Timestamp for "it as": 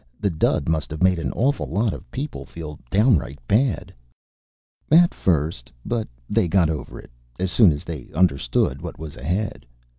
6.99-7.51